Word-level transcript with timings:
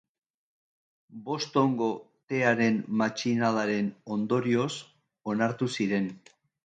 Bostongo 1.27 1.89
Tearen 2.33 2.79
Matxinadaren 3.01 3.93
ondorioz 4.17 4.69
onartu 5.35 5.69
ziren. 5.77 6.09